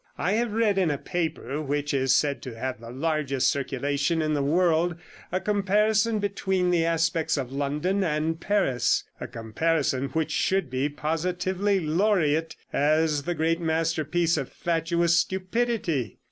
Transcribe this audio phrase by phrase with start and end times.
[0.17, 4.33] I have read in a paper, which is said to have the largest circulation in
[4.33, 4.95] the world,
[5.31, 11.79] a comparison between the aspects of London and Paris, a comparison which should be positively
[11.79, 16.17] laureate as the great masterpiece of fatuous stupidity.